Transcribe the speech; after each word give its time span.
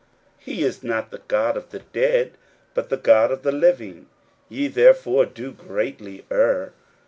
41:012:027 0.39 0.43
He 0.55 0.63
is 0.63 0.83
not 0.83 1.11
the 1.11 1.21
God 1.27 1.55
of 1.55 1.69
the 1.69 1.77
dead, 1.93 2.31
but 2.73 2.89
the 2.89 2.97
God 2.97 3.31
of 3.31 3.43
the 3.43 3.51
living: 3.51 4.07
ye 4.49 4.67
therefore 4.67 5.27
do 5.27 5.51
greatly 5.51 6.25
err. 6.31 6.73